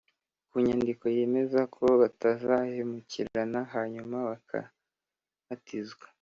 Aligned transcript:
ku 0.49 0.55
nyandiko 0.65 1.03
yemeza 1.17 1.61
ko 1.75 1.85
batazahemukirana 2.01 3.59
hanyuma 3.73 4.15
bakabatizwa 4.29 6.05